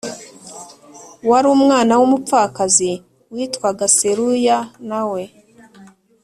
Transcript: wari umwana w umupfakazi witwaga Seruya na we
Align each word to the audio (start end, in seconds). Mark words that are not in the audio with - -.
wari 1.29 1.47
umwana 1.57 1.93
w 1.99 2.01
umupfakazi 2.07 2.91
witwaga 3.33 3.85
Seruya 3.97 4.57
na 4.89 5.01
we 5.11 5.23